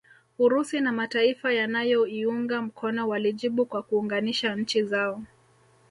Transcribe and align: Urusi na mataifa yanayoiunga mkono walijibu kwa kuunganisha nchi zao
Urusi 0.39 0.81
na 0.81 0.91
mataifa 0.91 1.53
yanayoiunga 1.53 2.61
mkono 2.61 3.07
walijibu 3.07 3.65
kwa 3.65 3.83
kuunganisha 3.83 4.55
nchi 4.55 4.83
zao 4.83 5.23